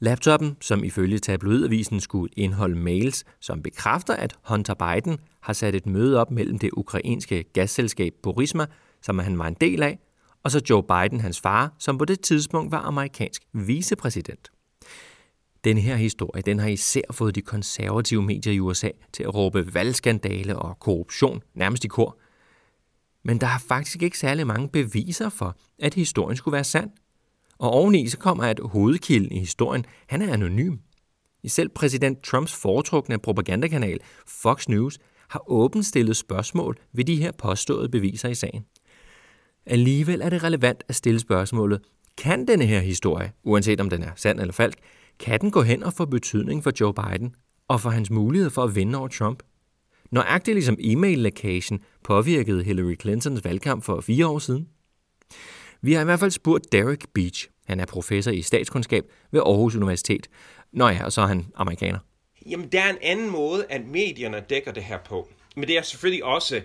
Laptoppen, 0.04 0.58
som 0.62 0.84
ifølge 0.84 1.20
tabloidavisen 1.20 2.00
skulle 2.00 2.34
indeholde 2.38 2.76
mails, 2.76 3.26
som 3.40 3.62
bekræfter, 3.64 4.16
at 4.16 4.36
Hunter 4.48 4.74
Biden 4.74 5.20
har 5.42 5.54
sat 5.54 5.76
et 5.76 5.86
møde 5.86 6.20
op 6.20 6.32
mellem 6.32 6.60
det 6.60 6.70
ukrainske 6.74 7.44
gasselskab 7.44 8.14
Burisma, 8.24 8.66
som 9.02 9.20
han 9.20 9.40
var 9.40 9.48
en 9.48 9.58
del 9.62 9.84
af, 9.84 10.00
og 10.44 10.52
så 10.52 10.62
Joe 10.70 10.84
Biden, 10.84 11.20
hans 11.22 11.40
far, 11.40 11.76
som 11.80 11.98
på 11.98 12.06
det 12.06 12.20
tidspunkt 12.20 12.72
var 12.72 12.80
amerikansk 12.80 13.42
vicepræsident. 13.54 14.52
Den 15.64 15.78
her 15.78 15.96
historie, 15.96 16.42
den 16.42 16.60
har 16.60 16.68
især 16.68 17.02
fået 17.12 17.36
de 17.36 17.42
konservative 17.42 18.22
medier 18.22 18.54
i 18.54 18.60
USA 18.60 18.90
til 19.14 19.24
at 19.24 19.36
råbe 19.36 19.74
valgskandale 19.74 20.60
og 20.60 20.80
korruption 20.80 21.42
nærmest 21.54 21.86
i 21.86 21.88
kor. 21.88 22.18
Men 23.24 23.42
der 23.42 23.48
er 23.48 23.60
faktisk 23.68 24.04
ikke 24.04 24.20
særlig 24.20 24.48
mange 24.48 24.70
beviser 24.70 25.30
for, 25.30 25.58
at 25.80 25.94
historien 25.94 26.38
skulle 26.38 26.54
være 26.54 26.64
sand. 26.64 26.92
Og 27.62 27.72
oveni 27.72 28.08
så 28.08 28.18
kommer, 28.18 28.44
at 28.44 28.60
hovedkilden 28.64 29.32
i 29.32 29.40
historien, 29.40 29.86
han 30.08 30.22
er 30.22 30.34
anonym. 30.34 30.76
I 31.44 31.50
selv 31.50 31.70
præsident 31.70 32.24
Trumps 32.24 32.54
foretrukne 32.54 33.20
propagandakanal 33.20 34.00
Fox 34.28 34.68
News 34.68 35.00
har 35.30 35.44
åbent 35.48 35.86
stillet 35.86 36.18
spørgsmål 36.18 36.78
ved 36.94 37.06
de 37.06 37.16
her 37.16 37.32
påståede 37.32 37.90
beviser 37.90 38.30
i 38.30 38.36
sagen. 38.36 38.66
Alligevel 39.66 40.22
er 40.22 40.30
det 40.30 40.44
relevant 40.44 40.84
at 40.88 40.96
stille 40.96 41.20
spørgsmålet, 41.20 41.82
kan 42.18 42.48
denne 42.48 42.66
her 42.66 42.80
historie, 42.80 43.32
uanset 43.44 43.82
om 43.82 43.90
den 43.90 44.04
er 44.04 44.12
sand 44.16 44.40
eller 44.40 44.54
falsk, 44.54 44.78
kan 45.20 45.42
den 45.42 45.52
gå 45.52 45.62
hen 45.62 45.84
og 45.84 45.94
få 45.94 46.06
betydning 46.06 46.64
for 46.64 46.72
Joe 46.80 46.94
Biden 46.94 47.36
og 47.68 47.82
for 47.82 47.90
hans 47.90 48.10
mulighed 48.10 48.50
for 48.50 48.64
at 48.64 48.76
vinde 48.76 48.98
over 48.98 49.08
Trump? 49.08 49.44
Nøjagtigt 50.12 50.56
ligesom 50.56 50.78
e-mail-lækagen 50.80 51.80
påvirkede 52.04 52.64
Hillary 52.64 52.96
Clintons 53.02 53.44
valgkamp 53.44 53.84
for 53.84 54.02
fire 54.02 54.28
år 54.28 54.40
siden. 54.40 54.68
Vi 55.82 55.94
har 55.94 56.02
i 56.02 56.06
hvert 56.06 56.20
fald 56.20 56.32
spurgt 56.32 56.72
Derek 56.72 57.06
Beach. 57.14 57.48
Han 57.68 57.80
er 57.80 57.86
professor 57.86 58.32
i 58.32 58.42
statskundskab 58.42 59.04
ved 59.32 59.42
Aarhus 59.42 59.76
Universitet. 59.76 60.28
Nå 60.74 60.90
ja, 60.90 61.06
og 61.06 61.12
så 61.12 61.22
er 61.22 61.26
han 61.26 61.46
amerikaner. 61.56 62.00
Jamen, 62.46 62.68
der 62.72 62.82
er 62.82 62.90
en 62.90 62.98
anden 63.02 63.30
måde, 63.30 63.66
at 63.70 63.88
medierne 63.88 64.44
dækker 64.50 64.72
det 64.72 64.84
her 64.84 64.98
på. 64.98 65.30
Men 65.56 65.68
det 65.68 65.78
er 65.78 65.82
selvfølgelig 65.82 66.24
også 66.24 66.62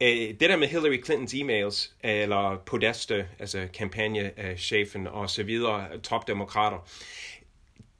øh, 0.00 0.08
det 0.08 0.40
der 0.40 0.56
med 0.56 0.68
Hillary 0.68 1.04
Clintons 1.04 1.34
e-mails, 1.34 1.92
eller 2.02 2.62
Podesta, 2.66 3.26
altså 3.38 3.68
kampagnechefen 3.74 5.06
øh, 5.06 5.14
og 5.14 5.30
så 5.30 5.42
videre, 5.42 5.98
topdemokrater, 5.98 6.88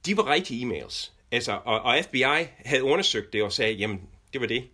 de 0.06 0.16
var 0.16 0.30
rigtige 0.30 0.66
e-mails. 0.66 1.12
Altså, 1.32 1.58
og, 1.64 1.80
og 1.80 1.99
FBI 2.04 2.46
havde 2.64 2.85
undersøgt 2.85 3.32
det 3.32 3.42
og 3.42 3.52
sagde, 3.52 3.73
jamen, 3.73 4.00
det 4.32 4.40
var 4.40 4.46
det. 4.46 4.64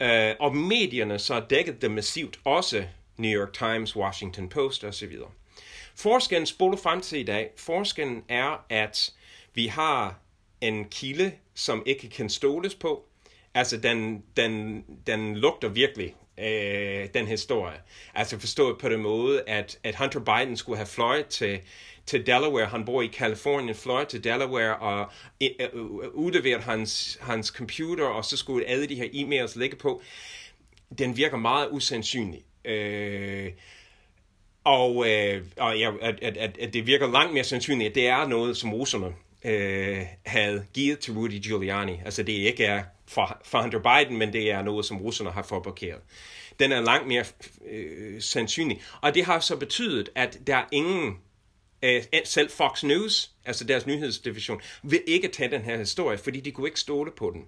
Øh, 0.00 0.34
og 0.40 0.56
medierne 0.56 1.18
så 1.18 1.42
dækkede 1.50 1.76
det 1.80 1.90
massivt, 1.90 2.38
også 2.44 2.84
New 3.18 3.40
York 3.40 3.52
Times, 3.52 3.96
Washington 3.96 4.48
Post 4.48 4.84
osv. 4.84 5.12
Forskellen 5.94 6.46
spoler 6.46 6.76
frem 6.76 7.00
til 7.00 7.20
i 7.20 7.22
dag. 7.22 7.50
Forskellen 7.56 8.22
er, 8.28 8.64
at 8.68 9.12
vi 9.54 9.66
har 9.66 10.20
en 10.60 10.84
kilde, 10.84 11.32
som 11.54 11.82
ikke 11.86 12.08
kan 12.08 12.30
stoles 12.30 12.74
på. 12.74 13.04
Altså, 13.54 13.76
den, 13.76 14.22
den, 14.36 14.84
den 15.06 15.36
lugter 15.36 15.68
virkelig 15.68 16.14
øh, 16.38 17.08
den 17.14 17.26
historie. 17.26 17.76
Altså 18.14 18.38
forstået 18.38 18.78
på 18.78 18.88
den 18.88 19.02
måde, 19.02 19.42
at, 19.46 19.78
at 19.84 19.96
Hunter 19.96 20.20
Biden 20.20 20.56
skulle 20.56 20.76
have 20.76 20.86
fløjet 20.86 21.26
til, 21.26 21.60
til 22.06 22.26
Delaware. 22.26 22.66
Han 22.66 22.84
bor 22.84 23.02
i 23.02 23.06
Kalifornien, 23.06 23.74
fløjet 23.74 24.08
til 24.08 24.24
Delaware 24.24 24.76
og 24.76 25.10
øh, 25.42 25.50
øh, 25.60 25.84
udleveret 26.14 26.62
hans, 26.62 27.18
hans 27.20 27.46
computer, 27.46 28.04
og 28.04 28.24
så 28.24 28.36
skulle 28.36 28.66
alle 28.66 28.86
de 28.86 28.94
her 28.94 29.04
e-mails 29.04 29.58
ligge 29.58 29.76
på. 29.76 30.02
Den 30.98 31.16
virker 31.16 31.36
meget 31.36 31.68
usandsynlig. 31.70 32.44
Øh, 32.66 33.52
og 34.64 35.10
øh, 35.10 35.42
og 35.56 35.78
ja, 35.78 35.92
at, 36.02 36.18
at, 36.22 36.36
at, 36.36 36.58
at 36.58 36.72
det 36.72 36.86
virker 36.86 37.12
langt 37.12 37.34
mere 37.34 37.44
sandsynligt, 37.44 37.88
at 37.88 37.94
det 37.94 38.06
er 38.06 38.28
noget, 38.28 38.56
som 38.56 38.74
russerne 38.74 39.14
øh, 39.44 40.02
havde 40.26 40.66
givet 40.74 40.98
til 40.98 41.12
Rudy 41.14 41.42
Giuliani. 41.42 42.00
Altså 42.04 42.22
det 42.22 42.32
ikke 42.32 42.64
er 42.64 42.82
fra, 43.08 43.38
fra 43.44 43.62
Hunter 43.62 43.78
Biden, 43.78 44.18
men 44.18 44.32
det 44.32 44.50
er 44.50 44.62
noget, 44.62 44.86
som 44.86 44.96
russerne 44.96 45.30
har 45.30 45.42
fabrikeret. 45.42 46.00
Den 46.58 46.72
er 46.72 46.80
langt 46.80 47.08
mere 47.08 47.24
øh, 47.70 48.22
sandsynlig. 48.22 48.82
Og 49.00 49.14
det 49.14 49.24
har 49.24 49.40
så 49.40 49.56
betydet, 49.56 50.08
at 50.14 50.38
der 50.46 50.56
er 50.56 50.64
ingen 50.72 51.18
øh, 51.82 52.02
selv 52.24 52.50
Fox 52.50 52.84
News, 52.84 53.30
altså 53.44 53.64
deres 53.64 53.86
nyhedsdivision, 53.86 54.60
vil 54.82 55.02
ikke 55.06 55.28
tage 55.28 55.50
den 55.50 55.62
her 55.62 55.78
historie, 55.78 56.18
fordi 56.18 56.40
de 56.40 56.50
kunne 56.50 56.68
ikke 56.68 56.80
stole 56.80 57.10
på 57.10 57.30
den. 57.30 57.44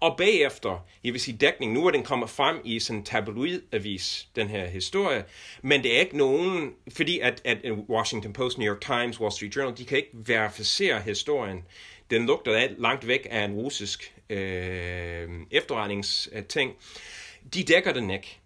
Og 0.00 0.16
bagefter, 0.16 0.86
jeg 1.04 1.12
vil 1.12 1.20
sige 1.20 1.36
dækning, 1.36 1.72
nu 1.72 1.86
er 1.86 1.90
den 1.90 2.02
kommet 2.02 2.30
frem 2.30 2.60
i 2.64 2.78
sådan 2.80 2.98
en 2.98 3.04
tabloidavis, 3.04 4.28
den 4.36 4.48
her 4.48 4.66
historie, 4.66 5.24
men 5.62 5.82
det 5.82 5.96
er 5.96 6.00
ikke 6.00 6.16
nogen, 6.16 6.72
fordi 6.92 7.18
at, 7.18 7.42
at 7.44 7.58
Washington 7.88 8.32
Post, 8.32 8.58
New 8.58 8.72
York 8.72 8.80
Times, 8.80 9.20
Wall 9.20 9.32
Street 9.32 9.56
Journal, 9.56 9.78
de 9.78 9.84
kan 9.84 9.96
ikke 9.96 10.10
verificere 10.12 11.00
historien. 11.00 11.64
Den 12.10 12.26
lugter 12.26 12.68
langt 12.78 13.06
væk 13.06 13.26
af 13.30 13.44
en 13.44 13.52
russisk 13.52 14.14
øh, 14.30 15.28
efterretningsting. 15.50 16.72
De 17.54 17.64
dækker 17.64 17.92
den 17.92 18.10
ikke. 18.10 18.38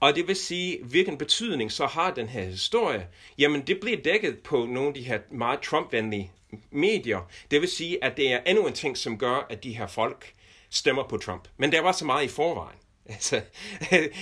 Og 0.00 0.16
det 0.16 0.28
vil 0.28 0.36
sige, 0.36 0.78
hvilken 0.82 1.18
betydning 1.18 1.72
så 1.72 1.86
har 1.86 2.14
den 2.14 2.28
her 2.28 2.44
historie? 2.44 3.06
Jamen, 3.38 3.60
det 3.60 3.80
bliver 3.80 3.96
dækket 4.04 4.38
på 4.38 4.66
nogle 4.66 4.88
af 4.88 4.94
de 4.94 5.02
her 5.02 5.18
meget 5.30 5.60
Trump-venlige 5.60 6.30
medier. 6.70 7.30
Det 7.50 7.60
vil 7.60 7.68
sige, 7.68 8.04
at 8.04 8.16
det 8.16 8.32
er 8.32 8.40
endnu 8.46 8.66
en 8.66 8.72
ting, 8.72 8.96
som 8.96 9.18
gør, 9.18 9.46
at 9.50 9.64
de 9.64 9.76
her 9.76 9.86
folk 9.86 10.32
stemmer 10.76 11.08
på 11.08 11.16
Trump. 11.16 11.48
Men 11.56 11.72
der 11.72 11.80
var 11.80 11.92
så 11.92 12.04
meget 12.04 12.24
i 12.24 12.28
forvejen. 12.28 12.78
Altså, 13.08 13.40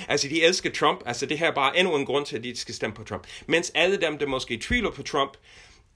altså, 0.08 0.28
de 0.28 0.42
elsker 0.42 0.70
Trump. 0.70 1.00
Altså, 1.06 1.26
det 1.26 1.38
her 1.38 1.46
er 1.46 1.54
bare 1.54 1.78
endnu 1.78 1.96
en 1.96 2.06
grund 2.06 2.26
til, 2.26 2.36
at 2.36 2.44
de 2.44 2.56
skal 2.56 2.74
stemme 2.74 2.96
på 2.96 3.04
Trump. 3.04 3.26
Mens 3.46 3.72
alle 3.74 3.96
dem, 3.96 4.18
der 4.18 4.26
måske 4.26 4.58
tvivler 4.58 4.90
på 4.90 5.02
Trump, 5.02 5.36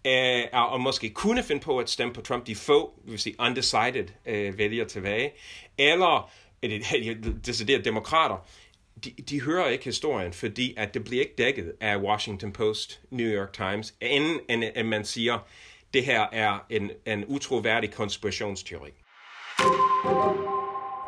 øh, 0.07 0.43
og 0.53 0.81
måske 0.81 1.11
kunne 1.11 1.43
finde 1.43 1.62
på 1.62 1.79
at 1.79 1.91
stemme 1.91 2.15
på 2.15 2.21
Trump, 2.21 2.47
de 2.47 2.55
få, 2.55 3.00
vi 3.05 3.11
vil 3.11 3.19
sige, 3.19 3.37
undecided 3.38 4.07
øh, 4.27 4.59
vælger 4.59 4.85
tilbage, 4.85 5.33
eller 5.79 6.31
øh, 6.62 6.81
decideret 7.47 7.85
demokrater, 7.91 8.47
de, 9.05 9.11
de 9.11 9.43
hører 9.43 9.69
ikke 9.69 9.85
historien, 9.85 10.33
fordi 10.33 10.75
at 10.77 10.95
det 10.95 11.05
bliver 11.05 11.23
ikke 11.23 11.35
dækket 11.38 11.73
af 11.81 11.97
Washington 11.97 12.53
Post, 12.53 13.00
New 13.11 13.27
York 13.27 13.53
Times, 13.53 13.95
inden 14.00 14.41
end, 14.49 14.87
man 14.87 15.05
siger, 15.05 15.38
det 15.95 16.05
her 16.05 16.27
er 16.33 16.59
en, 16.71 16.91
en 17.07 17.25
utroværdig 17.27 17.93
konspirationsteori. 17.93 18.91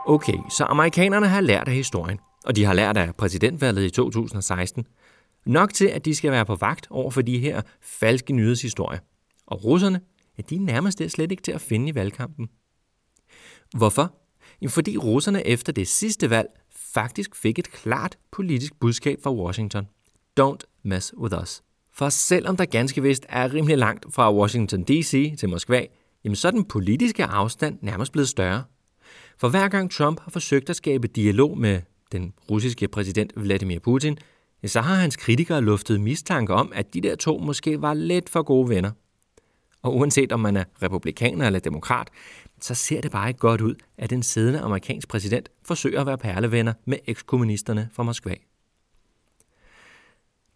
Okay, 0.06 0.38
så 0.48 0.64
amerikanerne 0.64 1.28
har 1.28 1.40
lært 1.40 1.68
af 1.68 1.74
historien, 1.74 2.18
og 2.44 2.56
de 2.56 2.64
har 2.64 2.72
lært 2.72 2.96
af 2.96 3.14
præsidentvalget 3.14 3.84
i 3.84 3.90
2016. 3.90 4.86
Nok 5.46 5.74
til, 5.74 5.86
at 5.86 6.04
de 6.04 6.14
skal 6.14 6.30
være 6.30 6.46
på 6.46 6.54
vagt 6.54 6.86
over 6.90 7.10
for 7.10 7.22
de 7.22 7.38
her 7.38 7.62
falske 7.80 8.32
nyhedshistorier. 8.32 9.00
Og 9.46 9.64
russerne, 9.64 10.00
ja, 10.38 10.42
de 10.50 10.56
er 10.56 10.60
nærmest 10.60 11.02
slet 11.08 11.30
ikke 11.30 11.42
til 11.42 11.52
at 11.52 11.60
finde 11.60 11.88
i 11.88 11.94
valgkampen. 11.94 12.48
Hvorfor? 13.76 14.14
Jamen, 14.60 14.70
fordi 14.70 14.96
russerne 14.96 15.46
efter 15.46 15.72
det 15.72 15.88
sidste 15.88 16.30
valg 16.30 16.48
faktisk 16.70 17.36
fik 17.36 17.58
et 17.58 17.72
klart 17.72 18.18
politisk 18.32 18.80
budskab 18.80 19.18
fra 19.22 19.34
Washington. 19.34 19.88
Don't 20.40 20.80
mess 20.82 21.14
with 21.18 21.42
us. 21.42 21.62
For 21.92 22.08
selvom 22.08 22.56
der 22.56 22.64
ganske 22.64 23.02
vist 23.02 23.26
er 23.28 23.54
rimelig 23.54 23.78
langt 23.78 24.06
fra 24.14 24.34
Washington 24.34 24.82
D.C. 24.84 25.36
til 25.38 25.48
Moskva, 25.48 25.86
jamen 26.24 26.36
så 26.36 26.48
er 26.48 26.52
den 26.52 26.64
politiske 26.64 27.24
afstand 27.24 27.78
nærmest 27.82 28.12
blevet 28.12 28.28
større. 28.28 28.64
For 29.38 29.48
hver 29.48 29.68
gang 29.68 29.90
Trump 29.90 30.20
har 30.20 30.30
forsøgt 30.30 30.70
at 30.70 30.76
skabe 30.76 31.08
dialog 31.08 31.58
med 31.58 31.80
den 32.12 32.32
russiske 32.50 32.88
præsident 32.88 33.32
Vladimir 33.36 33.78
Putin, 33.78 34.18
så 34.66 34.80
har 34.80 34.94
hans 34.94 35.16
kritikere 35.16 35.62
luftet 35.62 36.00
mistanke 36.00 36.54
om, 36.54 36.72
at 36.74 36.94
de 36.94 37.00
der 37.00 37.16
to 37.16 37.38
måske 37.38 37.82
var 37.82 37.94
lidt 37.94 38.28
for 38.28 38.42
gode 38.42 38.68
venner. 38.68 38.90
Og 39.82 39.96
uanset 39.96 40.32
om 40.32 40.40
man 40.40 40.56
er 40.56 40.64
republikaner 40.82 41.46
eller 41.46 41.60
demokrat, 41.60 42.08
så 42.60 42.74
ser 42.74 43.00
det 43.00 43.10
bare 43.10 43.28
ikke 43.28 43.40
godt 43.40 43.60
ud, 43.60 43.74
at 43.98 44.10
den 44.10 44.22
siddende 44.22 44.60
amerikansk 44.60 45.08
præsident 45.08 45.48
forsøger 45.64 46.00
at 46.00 46.06
være 46.06 46.18
perlevenner 46.18 46.72
med 46.84 46.98
ekskommunisterne 47.06 47.88
fra 47.92 48.02
Moskva. 48.02 48.34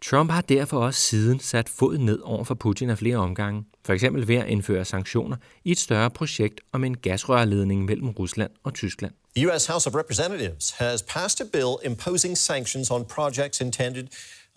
Trump 0.01 0.31
har 0.31 0.41
derfor 0.41 0.79
også 0.79 0.99
siden 0.99 1.39
sat 1.39 1.69
fod 1.69 1.97
ned 1.97 2.19
over 2.19 2.43
for 2.43 2.55
Putin 2.55 2.89
af 2.89 2.97
flere 2.97 3.17
omgange, 3.17 3.65
for 3.85 3.93
eksempel 3.93 4.27
ved 4.27 4.35
at 4.35 4.47
indføre 4.47 4.85
sanktioner 4.85 5.37
i 5.63 5.71
et 5.71 5.79
større 5.79 6.09
projekt 6.09 6.61
om 6.71 6.83
en 6.83 6.97
gasrørledning 6.97 7.85
mellem 7.85 8.09
Rusland 8.09 8.51
og 8.63 8.73
Tyskland. 8.73 9.13
The 9.35 9.47
US 9.47 9.65
House 9.65 9.89
of 9.89 9.95
Representatives 9.95 10.71
has 10.71 11.03
passed 11.03 11.41
a 11.41 11.49
bill 11.53 11.91
imposing 11.91 12.37
sanctions 12.37 12.91
on 12.91 13.05
projects 13.05 13.61
intended 13.61 14.07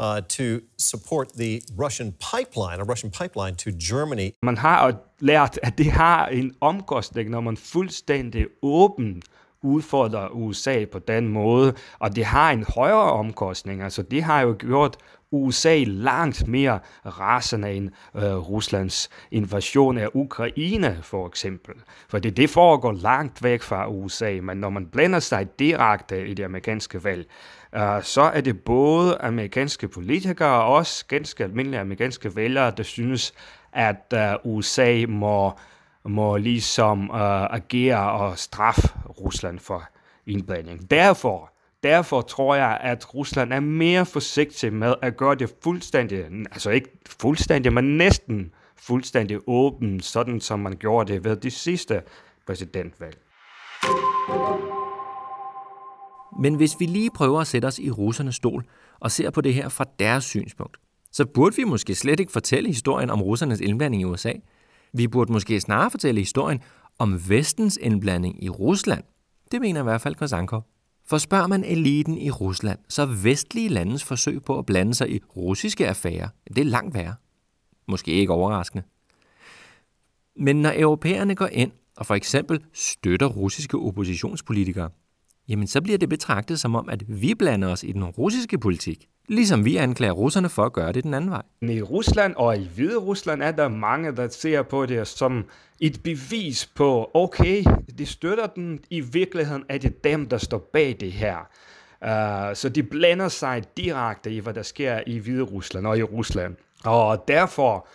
uh, 0.03 0.21
to 0.29 0.61
support 0.79 1.29
the 1.39 1.61
Russian 1.79 2.13
pipeline, 2.13 2.81
a 2.81 2.85
Russian 2.85 3.11
pipeline 3.11 3.57
to 3.57 3.71
Germany. 3.91 4.31
Man 4.43 4.57
har 4.57 4.97
lært, 5.21 5.59
at 5.63 5.79
det 5.79 5.93
har 5.93 6.27
en 6.27 6.55
omkostning, 6.61 7.31
når 7.31 7.41
man 7.41 7.57
fuldstændig 7.57 8.47
åben 8.63 9.23
udfordre 9.63 10.35
USA 10.35 10.85
på 10.93 10.99
den 10.99 11.29
måde, 11.29 11.75
og 11.99 12.17
det 12.17 12.25
har 12.25 12.51
en 12.51 12.65
højere 12.69 13.13
omkostning. 13.13 13.83
Altså, 13.83 14.03
det 14.03 14.23
har 14.23 14.41
jo 14.41 14.57
gjort 14.59 14.97
USA 15.31 15.85
langt 15.87 16.49
mere 16.49 16.79
rasende 17.07 17.73
end 17.73 17.91
øh, 18.15 18.37
Ruslands 18.37 19.09
invasion 19.31 19.99
af 19.99 20.09
Ukraine, 20.15 20.99
for 21.03 21.27
eksempel. 21.27 21.75
For 22.09 22.19
det, 22.19 22.37
det 22.37 22.51
foregår 22.51 22.93
langt 22.93 23.43
væk 23.43 23.63
fra 23.63 23.89
USA, 23.89 24.39
men 24.43 24.57
når 24.57 24.71
man 24.71 24.87
blander 24.87 25.19
sig 25.19 25.59
direkte 25.59 26.27
i 26.27 26.35
det 26.35 26.45
amerikanske 26.45 27.05
valg, 27.05 27.27
øh, 27.75 28.03
så 28.03 28.23
er 28.23 28.41
det 28.41 28.61
både 28.61 29.19
amerikanske 29.21 29.89
politikere 29.89 30.63
og 30.63 30.75
også 30.75 31.07
ganske 31.07 31.45
almindelige 31.45 31.81
amerikanske 31.81 32.37
vælgere, 32.37 32.73
der 32.77 32.83
synes, 32.83 33.35
at 33.73 34.13
øh, 34.15 34.35
USA 34.45 35.05
må, 35.09 35.53
må 36.05 36.37
ligesom 36.37 37.11
øh, 37.11 37.55
agere 37.55 38.13
og 38.13 38.39
straffe 38.39 38.89
Rusland 39.21 39.59
for 39.59 39.89
indblanding. 40.27 40.91
Derfor 40.91 41.53
Derfor 41.83 42.21
tror 42.21 42.55
jeg, 42.55 42.79
at 42.81 43.15
Rusland 43.15 43.53
er 43.53 43.61
mere 43.61 44.07
forsigtig 44.07 44.73
med 44.73 44.95
at 45.03 45.17
gøre 45.17 45.35
det 45.35 45.55
fuldstændig, 45.63 46.25
altså 46.53 46.71
ikke 46.71 46.89
fuldstændig, 47.07 47.73
men 47.73 47.97
næsten 47.97 48.53
fuldstændig 48.77 49.39
åben, 49.47 50.01
sådan 50.01 50.41
som 50.41 50.59
man 50.61 50.77
gjorde 50.77 51.13
det 51.13 51.25
ved 51.25 51.37
de 51.37 51.51
sidste 51.51 52.03
præsidentvalg. 52.47 53.19
Men 56.41 56.55
hvis 56.55 56.81
vi 56.81 56.87
lige 56.87 57.11
prøver 57.11 57.41
at 57.41 57.47
sætte 57.47 57.67
os 57.67 57.79
i 57.79 57.91
russernes 57.91 58.35
stol 58.35 58.65
og 59.01 59.11
ser 59.11 59.31
på 59.31 59.41
det 59.41 59.55
her 59.55 59.69
fra 59.69 59.85
deres 59.99 60.25
synspunkt, 60.25 60.77
så 61.13 61.27
burde 61.27 61.57
vi 61.57 61.65
måske 61.65 61.95
slet 61.95 62.21
ikke 62.21 62.33
fortælle 62.33 62.69
historien 62.69 63.11
om 63.11 63.23
russernes 63.23 63.61
indblanding 63.61 64.03
i 64.03 64.05
USA. 64.05 64.33
Vi 64.93 65.09
burde 65.09 65.33
måske 65.33 65.61
snarere 65.61 65.91
fortælle 65.91 66.21
historien 66.21 66.63
om 66.99 67.21
vestens 67.29 67.79
indblanding 67.83 68.45
i 68.45 68.49
Rusland. 68.49 69.05
Det 69.53 69.61
mener 69.61 69.81
i 69.81 69.83
hvert 69.83 70.01
fald 70.01 70.15
Kosankov. 70.15 70.78
For 71.09 71.19
spørger 71.19 71.47
man 71.47 71.65
eliten 71.65 72.19
i 72.19 72.31
Rusland, 72.31 72.79
så 72.89 73.07
vestlige 73.07 73.69
landes 73.69 74.05
forsøg 74.05 74.43
på 74.43 74.59
at 74.59 74.67
blande 74.67 74.95
sig 74.95 75.11
i 75.11 75.21
russiske 75.37 75.89
affærer, 75.89 76.29
det 76.49 76.59
er 76.59 76.65
langt 76.65 76.95
værre. 76.95 77.15
Måske 77.89 78.13
ikke 78.13 78.33
overraskende. 78.33 78.85
Men 80.37 80.63
når 80.63 80.73
europæerne 80.77 81.35
går 81.35 81.47
ind 81.47 81.73
og 81.97 82.07
for 82.07 82.15
eksempel 82.15 82.65
støtter 82.73 83.27
russiske 83.27 83.79
oppositionspolitikere, 83.79 84.91
jamen 85.49 85.67
så 85.67 85.81
bliver 85.81 85.99
det 85.99 86.09
betragtet 86.09 86.61
som 86.61 86.75
om, 86.75 86.89
at 86.89 87.23
vi 87.23 87.35
blander 87.35 87.69
os 87.69 87.83
i 87.83 87.93
den 87.93 88.05
russiske 88.05 88.59
politik, 88.59 89.09
ligesom 89.29 89.65
vi 89.65 89.77
anklager 89.77 90.13
russerne 90.13 90.49
for 90.49 90.65
at 90.65 90.73
gøre 90.73 90.93
det 90.93 91.05
den 91.05 91.15
anden 91.15 91.31
vej. 91.31 91.43
I 91.63 91.83
Rusland 91.83 92.35
og 92.37 92.57
i 92.57 92.69
Hvide 92.75 92.97
Rusland 92.97 93.43
er 93.43 93.51
der 93.51 93.69
mange, 93.69 94.17
der 94.17 94.29
ser 94.29 94.63
på 94.63 94.87
det 94.87 95.07
som 95.07 95.45
et 95.81 96.01
bevis 96.05 96.67
på, 96.67 97.11
okay, 97.15 97.65
de 97.99 98.07
støtter 98.07 98.47
den, 98.47 98.81
i 98.91 99.01
virkeligheden 99.01 99.65
er 99.69 99.79
det 99.79 100.05
dem, 100.05 100.29
der 100.29 100.39
står 100.39 100.71
bag 100.73 100.97
det 101.01 101.13
her. 101.13 101.49
Uh, 102.03 102.57
så 102.57 102.69
de 102.69 102.83
blander 102.83 103.29
sig 103.29 103.63
direkte 103.77 104.31
i, 104.31 104.39
hvad 104.39 104.55
der 104.55 104.63
sker 104.63 105.01
i 105.07 105.19
Hvide 105.19 105.43
Rusland 105.43 105.87
og 105.87 105.99
i 105.99 106.03
Rusland. 106.03 106.57
Og 106.85 107.25
derfor 107.29 107.87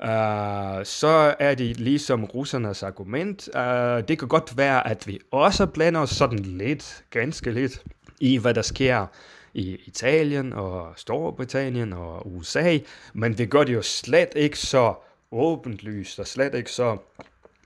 uh, 0.00 0.84
så 0.84 1.34
er 1.38 1.54
det 1.54 1.80
ligesom 1.80 2.24
russernes 2.24 2.82
argument. 2.82 3.48
Uh, 3.54 3.60
det 4.08 4.18
kan 4.18 4.28
godt 4.28 4.56
være, 4.56 4.88
at 4.88 5.06
vi 5.06 5.18
også 5.30 5.66
blander 5.66 6.00
os 6.00 6.10
sådan 6.10 6.38
lidt, 6.38 7.04
ganske 7.10 7.50
lidt, 7.50 7.82
i 8.20 8.38
hvad 8.38 8.54
der 8.54 8.62
sker 8.62 9.06
i 9.54 9.76
Italien 9.86 10.52
og 10.52 10.92
Storbritannien 10.96 11.92
og 11.92 12.36
USA, 12.36 12.78
men 13.12 13.38
vi 13.38 13.46
gør 13.46 13.64
det 13.64 13.74
jo 13.74 13.82
slet 13.82 14.28
ikke 14.36 14.58
så 14.58 14.94
åbenlyst 15.32 16.18
og 16.18 16.26
slet 16.26 16.54
ikke 16.54 16.70
så 16.70 16.96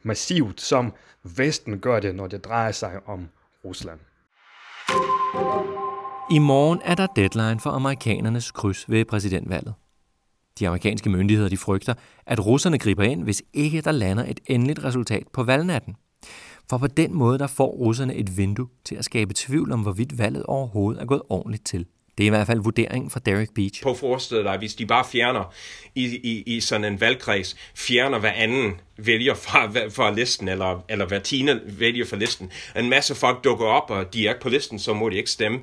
massivt, 0.03 0.61
som 0.61 0.93
Vesten 1.37 1.81
gør 1.81 2.01
det, 2.01 2.15
når 2.15 2.27
det 2.27 2.45
drejer 2.45 2.73
sig 2.73 3.01
om 3.07 3.29
Rusland. 3.65 4.01
I 6.31 6.39
morgen 6.39 6.81
er 6.85 6.95
der 6.95 7.07
deadline 7.07 7.61
for 7.61 7.71
amerikanernes 7.71 8.51
kryds 8.51 8.91
ved 8.91 9.05
præsidentvalget. 9.05 9.75
De 10.59 10.69
amerikanske 10.69 11.11
myndigheder 11.11 11.49
de 11.49 11.57
frygter, 11.57 11.95
at 12.27 12.47
russerne 12.47 12.79
griber 12.79 13.03
ind, 13.03 13.23
hvis 13.23 13.43
ikke 13.53 13.81
der 13.81 13.93
lander 13.93 14.25
et 14.25 14.41
endeligt 14.47 14.85
resultat 14.85 15.23
på 15.33 15.43
valgnatten. 15.43 15.97
For 16.71 16.79
på 16.79 16.87
den 16.87 17.15
måde 17.15 17.39
der 17.39 17.47
får 17.47 17.71
russerne 17.71 18.15
et 18.15 18.37
vindue 18.37 18.69
til 18.85 18.95
at 18.95 19.05
skabe 19.05 19.35
tvivl 19.37 19.73
om, 19.73 19.81
hvorvidt 19.81 20.19
valget 20.19 20.43
overhovedet 20.43 21.03
er 21.03 21.07
gået 21.07 21.23
ordentligt 21.29 21.67
til. 21.67 21.87
Det 22.19 22.25
er 22.25 22.27
i 22.27 22.31
hvert 22.31 22.47
fald 22.47 22.61
vurderingen 22.61 23.11
fra 23.11 23.21
Derek 23.27 23.55
Beach. 23.55 23.83
På 23.83 23.95
forestil 23.95 24.45
dig, 24.45 24.59
hvis 24.59 24.75
de 24.75 24.87
bare 24.87 25.05
fjerner 25.13 25.55
i, 25.95 26.05
i, 26.05 26.43
i 26.47 26.61
sådan 26.61 26.85
en 26.85 27.01
valgkreds, 27.01 27.57
fjerner 27.75 28.19
hver 28.19 28.33
anden 28.33 28.81
vælger 28.97 29.35
fra, 29.35 29.67
fra 29.89 30.11
listen, 30.11 30.49
eller, 30.49 30.85
eller 30.89 31.07
hver 31.07 31.19
tiende 31.19 31.61
vælger 31.67 32.05
fra 32.05 32.17
listen. 32.17 32.51
En 32.77 32.89
masse 32.89 33.15
folk 33.15 33.45
dukker 33.45 33.67
op, 33.67 33.91
og 33.91 34.15
de 34.15 34.27
er 34.27 34.31
ikke 34.31 34.41
på 34.41 34.49
listen, 34.49 34.79
så 34.79 34.95
må 34.95 35.09
de 35.09 35.17
ikke 35.17 35.31
stemme. 35.31 35.61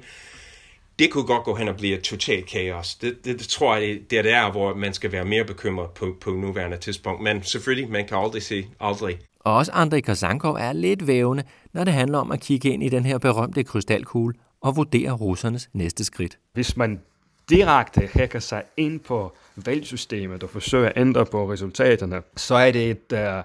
Det 0.99 1.11
kunne 1.11 1.25
godt 1.25 1.43
gå 1.43 1.55
hen 1.55 1.67
og 1.67 1.75
blive 1.75 1.97
et 1.97 2.03
totalt 2.03 2.45
kaos. 2.45 2.95
Det, 2.95 3.25
det, 3.25 3.39
det 3.39 3.47
tror 3.47 3.75
jeg, 3.75 3.99
det 4.09 4.17
er 4.17 4.23
der, 4.23 4.51
hvor 4.51 4.73
man 4.73 4.93
skal 4.93 5.11
være 5.11 5.25
mere 5.25 5.45
bekymret 5.45 5.89
på, 5.89 6.15
på 6.21 6.29
nuværende 6.31 6.77
tidspunkt. 6.77 7.21
Men 7.23 7.43
selvfølgelig, 7.43 7.91
man 7.91 8.07
kan 8.07 8.17
aldrig 8.17 8.43
se 8.43 8.67
aldrig. 8.79 9.17
Og 9.45 9.55
også 9.55 9.71
Andrei 9.71 10.01
Kazankov 10.01 10.53
er 10.53 10.73
lidt 10.73 11.07
vævende, 11.07 11.43
når 11.73 11.83
det 11.83 11.93
handler 11.93 12.17
om 12.17 12.31
at 12.31 12.39
kigge 12.39 12.69
ind 12.69 12.83
i 12.83 12.89
den 12.89 13.05
her 13.05 13.17
berømte 13.17 13.63
krystalkugle 13.63 14.35
og 14.61 14.75
vurdere 14.75 15.11
russernes 15.11 15.69
næste 15.73 16.03
skridt. 16.03 16.37
Hvis 16.53 16.77
man 16.77 17.01
direkte 17.49 18.09
hacker 18.13 18.39
sig 18.39 18.63
ind 18.77 18.99
på 18.99 19.35
valgsystemet 19.55 20.43
og 20.43 20.49
forsøger 20.49 20.89
at 20.89 20.97
ændre 20.97 21.25
på 21.25 21.51
resultaterne, 21.51 22.21
så 22.35 22.55
er 22.55 22.71
det 22.71 22.91
et 22.91 23.13
uh, 23.13 23.43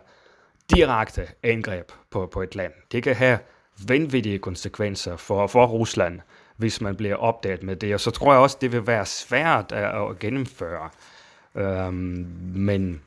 direkte 0.76 1.26
angreb 1.42 1.92
på, 2.10 2.26
på 2.26 2.42
et 2.42 2.54
land. 2.54 2.72
Det 2.92 3.02
kan 3.02 3.16
have 3.16 3.38
vanvittige 3.88 4.38
konsekvenser 4.38 5.16
for, 5.16 5.46
for 5.46 5.66
Rusland, 5.66 6.20
hvis 6.56 6.80
man 6.80 6.96
bliver 6.96 7.16
opdaget 7.16 7.62
med 7.62 7.76
det. 7.76 7.94
Og 7.94 8.00
så 8.00 8.10
tror 8.10 8.32
jeg 8.32 8.42
også, 8.42 8.56
det 8.60 8.72
vil 8.72 8.86
være 8.86 9.06
svært 9.06 9.72
at, 9.72 10.10
at 10.10 10.18
gennemføre. 10.18 10.88
Um, 11.54 11.94
men 12.54 13.00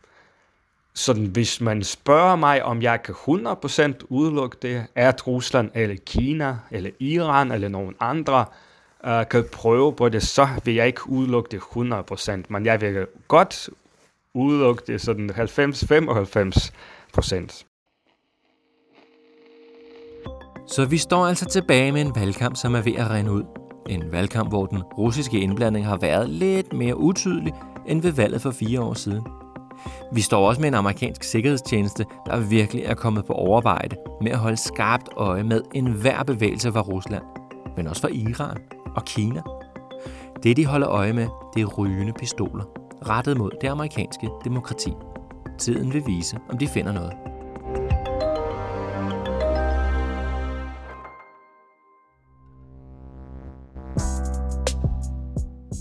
sådan, 0.96 1.26
hvis 1.26 1.62
man 1.62 1.84
spørger 1.84 2.36
mig, 2.36 2.64
om 2.64 2.82
jeg 2.82 3.04
kan 3.04 3.16
100% 3.16 3.94
udelukke 4.10 4.58
det, 4.62 4.86
at 4.96 5.28
Rusland 5.28 5.72
eller 5.74 5.96
Kina 6.06 6.58
eller 6.72 6.90
Iran 7.00 7.52
eller 7.52 7.68
nogen 7.68 7.96
andre 8.00 8.46
uh, 9.08 9.12
kan 9.30 9.46
prøve 9.52 9.94
på 9.94 10.10
det, 10.10 10.24
så 10.24 10.48
vil 10.64 10.74
jeg 10.74 10.88
ikke 10.88 11.10
udelukke 11.10 11.50
det 11.52 11.60
100%, 11.60 12.32
men 12.50 12.66
jeg 12.66 12.82
vil 12.82 13.08
godt 13.28 13.70
udelukke 14.34 14.84
det 14.88 15.02
sådan 15.02 15.30
90-95%. 15.30 15.36
Så 20.68 20.86
vi 20.86 20.98
står 20.98 21.26
altså 21.26 21.46
tilbage 21.46 21.92
med 21.92 22.02
en 22.02 22.16
valgkamp, 22.16 22.56
som 22.56 22.76
er 22.76 22.82
ved 22.82 22.96
at 22.96 23.10
rende 23.10 23.32
ud. 23.32 23.44
En 23.90 24.12
valgkamp, 24.12 24.50
hvor 24.50 24.66
den 24.66 24.84
russiske 24.84 25.40
indblanding 25.40 25.86
har 25.86 25.98
været 25.98 26.30
lidt 26.30 26.74
mere 26.74 26.98
utydelig 26.98 27.54
end 27.88 28.02
ved 28.02 28.12
valget 28.12 28.42
for 28.42 28.52
fire 28.52 28.82
år 28.82 28.94
siden. 28.94 29.43
Vi 30.12 30.22
står 30.22 30.48
også 30.48 30.62
med 30.62 30.68
en 30.68 30.74
amerikansk 30.74 31.24
sikkerhedstjeneste, 31.24 32.06
der 32.26 32.40
virkelig 32.40 32.84
er 32.84 32.94
kommet 32.94 33.26
på 33.26 33.34
overarbejde 33.34 33.96
med 34.22 34.32
at 34.32 34.38
holde 34.38 34.58
skarpt 34.58 35.10
øje 35.18 35.44
med 35.44 35.62
enhver 35.74 36.24
bevægelse 36.24 36.72
fra 36.72 36.82
Rusland, 36.82 37.24
men 37.78 37.88
også 37.88 38.02
fra 38.02 38.10
Iran 38.12 38.58
og 38.96 39.06
Kina. 39.06 39.42
Det, 40.44 40.58
de 40.58 40.66
holder 40.66 40.90
øje 40.90 41.14
med, 41.14 41.28
det 41.54 41.62
er 41.62 41.66
rygende 41.66 42.14
pistoler, 42.14 42.64
rettet 43.10 43.38
mod 43.38 43.52
det 43.62 43.68
amerikanske 43.68 44.30
demokrati. 44.44 44.94
Tiden 45.60 45.94
vil 45.94 46.04
vise, 46.08 46.38
om 46.50 46.58
de 46.58 46.68
finder 46.68 46.92
noget. 46.92 47.14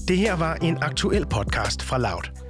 Det 0.09 0.18
her 0.18 0.37
var 0.37 0.55
en 0.55 0.78
aktuel 0.83 1.26
podcast 1.26 1.83
fra 1.83 1.98
Loud. 1.98 2.41